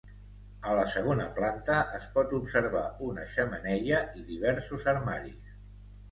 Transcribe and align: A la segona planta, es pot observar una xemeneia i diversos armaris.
A 0.69 0.75
la 0.77 0.83
segona 0.91 1.25
planta, 1.33 1.75
es 1.97 2.07
pot 2.15 2.33
observar 2.37 2.81
una 3.09 3.25
xemeneia 3.33 3.99
i 4.21 4.25
diversos 4.31 4.89
armaris. 4.95 5.53